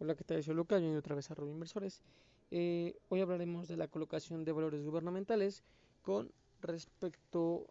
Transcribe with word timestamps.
Hola, 0.00 0.16
¿qué 0.16 0.24
tal? 0.24 0.42
Soy 0.42 0.56
Lucas, 0.56 0.80
bienvenido 0.80 0.98
otra 0.98 1.14
vez 1.14 1.30
a 1.30 1.34
Robo 1.36 1.52
Inversores. 1.52 2.02
Eh, 2.50 2.96
hoy 3.10 3.20
hablaremos 3.20 3.68
de 3.68 3.76
la 3.76 3.86
colocación 3.86 4.44
de 4.44 4.50
valores 4.50 4.82
gubernamentales 4.82 5.62
con 6.02 6.32
respecto 6.60 7.68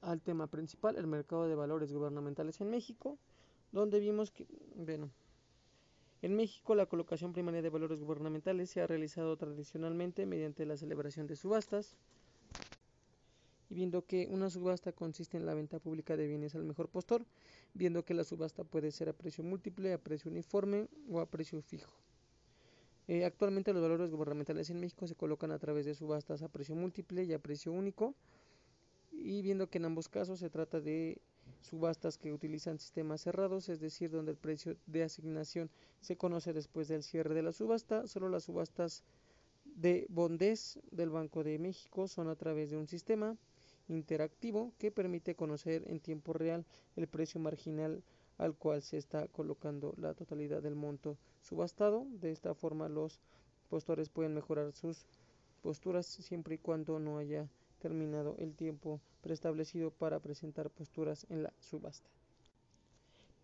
al 0.00 0.22
tema 0.22 0.46
principal, 0.46 0.96
el 0.96 1.06
mercado 1.06 1.48
de 1.48 1.54
valores 1.54 1.92
gubernamentales 1.92 2.62
en 2.62 2.70
México, 2.70 3.18
donde 3.72 4.00
vimos 4.00 4.30
que, 4.30 4.46
bueno, 4.74 5.10
en 6.22 6.34
México 6.34 6.74
la 6.74 6.86
colocación 6.86 7.34
primaria 7.34 7.60
de 7.60 7.68
valores 7.68 8.00
gubernamentales 8.00 8.70
se 8.70 8.80
ha 8.80 8.86
realizado 8.86 9.36
tradicionalmente 9.36 10.24
mediante 10.24 10.64
la 10.64 10.78
celebración 10.78 11.26
de 11.26 11.36
subastas, 11.36 11.94
y 13.70 13.74
viendo 13.74 14.04
que 14.04 14.26
una 14.28 14.50
subasta 14.50 14.92
consiste 14.92 15.36
en 15.36 15.46
la 15.46 15.54
venta 15.54 15.78
pública 15.78 16.16
de 16.16 16.26
bienes 16.26 16.56
al 16.56 16.64
mejor 16.64 16.88
postor, 16.88 17.24
viendo 17.72 18.04
que 18.04 18.14
la 18.14 18.24
subasta 18.24 18.64
puede 18.64 18.90
ser 18.90 19.08
a 19.08 19.12
precio 19.12 19.44
múltiple, 19.44 19.92
a 19.92 19.98
precio 19.98 20.30
uniforme 20.30 20.88
o 21.08 21.20
a 21.20 21.26
precio 21.26 21.62
fijo. 21.62 21.92
Eh, 23.06 23.24
actualmente 23.24 23.72
los 23.72 23.82
valores 23.82 24.10
gubernamentales 24.10 24.70
en 24.70 24.80
México 24.80 25.06
se 25.06 25.14
colocan 25.14 25.52
a 25.52 25.58
través 25.58 25.86
de 25.86 25.94
subastas 25.94 26.42
a 26.42 26.48
precio 26.48 26.74
múltiple 26.74 27.24
y 27.24 27.32
a 27.32 27.38
precio 27.38 27.72
único, 27.72 28.14
y 29.12 29.40
viendo 29.42 29.68
que 29.68 29.78
en 29.78 29.84
ambos 29.84 30.08
casos 30.08 30.40
se 30.40 30.50
trata 30.50 30.80
de 30.80 31.20
subastas 31.60 32.18
que 32.18 32.32
utilizan 32.32 32.78
sistemas 32.78 33.20
cerrados, 33.20 33.68
es 33.68 33.80
decir, 33.80 34.10
donde 34.10 34.32
el 34.32 34.36
precio 34.36 34.76
de 34.86 35.04
asignación 35.04 35.70
se 36.00 36.16
conoce 36.16 36.52
después 36.52 36.88
del 36.88 37.02
cierre 37.02 37.34
de 37.34 37.42
la 37.42 37.52
subasta, 37.52 38.06
solo 38.06 38.28
las 38.28 38.44
subastas 38.44 39.04
de 39.64 40.06
Bondes 40.08 40.80
del 40.90 41.10
Banco 41.10 41.44
de 41.44 41.58
México 41.58 42.08
son 42.08 42.28
a 42.28 42.36
través 42.36 42.70
de 42.70 42.76
un 42.76 42.86
sistema 42.86 43.36
interactivo 43.90 44.72
que 44.78 44.90
permite 44.90 45.34
conocer 45.34 45.84
en 45.86 46.00
tiempo 46.00 46.32
real 46.32 46.64
el 46.96 47.08
precio 47.08 47.40
marginal 47.40 48.02
al 48.38 48.54
cual 48.54 48.80
se 48.80 48.96
está 48.96 49.28
colocando 49.28 49.94
la 49.98 50.14
totalidad 50.14 50.62
del 50.62 50.74
monto 50.74 51.18
subastado. 51.42 52.06
De 52.08 52.32
esta 52.32 52.54
forma 52.54 52.88
los 52.88 53.20
postores 53.68 54.08
pueden 54.08 54.34
mejorar 54.34 54.72
sus 54.72 55.04
posturas 55.62 56.06
siempre 56.06 56.54
y 56.54 56.58
cuando 56.58 56.98
no 56.98 57.18
haya 57.18 57.48
terminado 57.80 58.36
el 58.38 58.54
tiempo 58.54 59.00
preestablecido 59.20 59.90
para 59.90 60.20
presentar 60.20 60.70
posturas 60.70 61.26
en 61.28 61.42
la 61.42 61.52
subasta. 61.58 62.08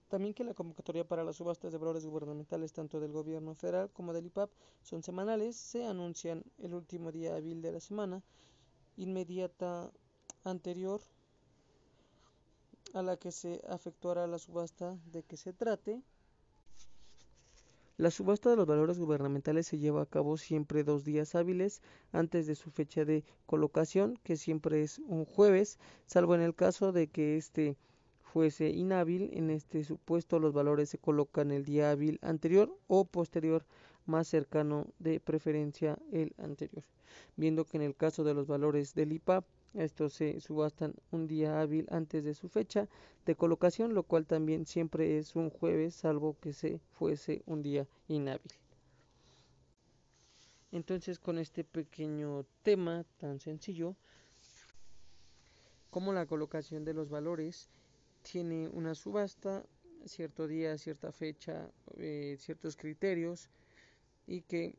También 0.08 0.34
que 0.34 0.44
la 0.44 0.54
convocatoria 0.54 1.04
para 1.04 1.24
las 1.24 1.36
subastas 1.36 1.72
de 1.72 1.78
valores 1.78 2.06
gubernamentales 2.06 2.72
tanto 2.72 3.00
del 3.00 3.10
gobierno 3.10 3.54
federal 3.54 3.90
como 3.92 4.12
del 4.12 4.26
IPAP 4.26 4.50
son 4.82 5.02
semanales, 5.02 5.56
se 5.56 5.84
anuncian 5.84 6.44
el 6.58 6.74
último 6.74 7.10
día 7.10 7.34
hábil 7.34 7.60
de 7.60 7.72
la 7.72 7.80
semana, 7.80 8.22
inmediata 8.96 9.90
anterior 10.46 11.00
a 12.94 13.02
la 13.02 13.16
que 13.16 13.32
se 13.32 13.60
efectuará 13.68 14.26
la 14.26 14.38
subasta 14.38 14.96
de 15.12 15.22
que 15.22 15.36
se 15.36 15.52
trate. 15.52 16.00
La 17.98 18.10
subasta 18.10 18.50
de 18.50 18.56
los 18.56 18.66
valores 18.66 18.98
gubernamentales 18.98 19.66
se 19.66 19.78
lleva 19.78 20.02
a 20.02 20.06
cabo 20.06 20.36
siempre 20.36 20.84
dos 20.84 21.04
días 21.04 21.34
hábiles 21.34 21.80
antes 22.12 22.46
de 22.46 22.54
su 22.54 22.70
fecha 22.70 23.04
de 23.04 23.24
colocación, 23.46 24.18
que 24.22 24.36
siempre 24.36 24.82
es 24.82 24.98
un 24.98 25.24
jueves, 25.24 25.78
salvo 26.04 26.34
en 26.34 26.42
el 26.42 26.54
caso 26.54 26.92
de 26.92 27.08
que 27.08 27.36
este 27.36 27.76
fuese 28.20 28.68
inhábil. 28.68 29.30
En 29.32 29.50
este 29.50 29.82
supuesto 29.82 30.38
los 30.38 30.52
valores 30.52 30.90
se 30.90 30.98
colocan 30.98 31.50
el 31.50 31.64
día 31.64 31.90
hábil 31.90 32.18
anterior 32.20 32.70
o 32.86 33.06
posterior 33.06 33.64
más 34.04 34.28
cercano 34.28 34.86
de 34.98 35.20
preferencia 35.20 35.98
el 36.12 36.34
anterior. 36.36 36.84
Viendo 37.36 37.64
que 37.64 37.78
en 37.78 37.82
el 37.82 37.96
caso 37.96 38.24
de 38.24 38.34
los 38.34 38.46
valores 38.46 38.94
del 38.94 39.12
IPAP 39.12 39.44
estos 39.76 40.14
se 40.14 40.40
subastan 40.40 40.94
un 41.10 41.26
día 41.26 41.60
hábil 41.60 41.86
antes 41.90 42.24
de 42.24 42.34
su 42.34 42.48
fecha 42.48 42.88
de 43.24 43.34
colocación, 43.34 43.94
lo 43.94 44.02
cual 44.02 44.26
también 44.26 44.66
siempre 44.66 45.18
es 45.18 45.36
un 45.36 45.50
jueves, 45.50 45.94
salvo 45.94 46.36
que 46.40 46.52
se 46.52 46.80
fuese 46.92 47.42
un 47.46 47.62
día 47.62 47.86
inhábil. 48.08 48.52
Entonces, 50.72 51.18
con 51.18 51.38
este 51.38 51.64
pequeño 51.64 52.44
tema 52.62 53.04
tan 53.18 53.40
sencillo, 53.40 53.96
como 55.90 56.12
la 56.12 56.26
colocación 56.26 56.84
de 56.84 56.94
los 56.94 57.08
valores 57.08 57.70
tiene 58.22 58.68
una 58.68 58.94
subasta, 58.94 59.64
cierto 60.04 60.46
día, 60.46 60.76
cierta 60.78 61.12
fecha, 61.12 61.70
eh, 61.96 62.36
ciertos 62.38 62.76
criterios, 62.76 63.48
y 64.26 64.42
que 64.42 64.74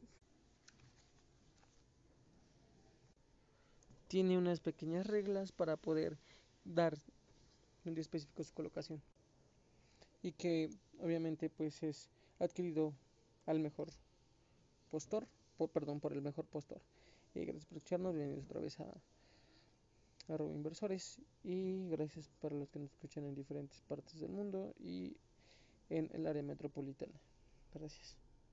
tiene 4.08 4.38
unas 4.38 4.60
pequeñas 4.60 5.08
reglas 5.08 5.52
para 5.52 5.78
poder 5.78 6.18
dar 6.64 6.98
un 7.86 7.98
específico 7.98 8.44
su 8.44 8.54
colocación 8.54 9.02
y 10.22 10.32
que 10.34 10.70
obviamente 11.00 11.50
pues 11.50 11.84
es 11.84 12.10
adquirido 12.40 12.94
al 13.46 13.60
mejor 13.60 13.88
postor, 14.92 15.28
perdón, 15.74 16.00
por 16.00 16.14
el 16.14 16.22
mejor 16.22 16.46
postor. 16.46 16.82
Y 17.34 17.42
gracias 17.42 17.66
por 17.66 17.78
escucharnos, 17.78 18.14
bienvenidos 18.14 18.46
otra 18.46 18.62
vez 18.62 18.80
a, 18.80 18.86
a 20.34 20.44
Inversores 20.44 21.20
y 21.44 21.88
gracias 21.90 22.30
para 22.42 22.56
los 22.56 22.70
que 22.70 22.80
nos 22.80 22.92
escuchan 22.92 23.26
en 23.26 23.36
diferentes 23.36 23.82
partes 23.82 24.20
del 24.20 24.32
mundo 24.32 24.74
y 24.80 25.16
en 25.90 26.10
el 26.14 26.28
área 26.28 26.44
metropolitana. 26.44 27.20
Gracias. 27.74 28.27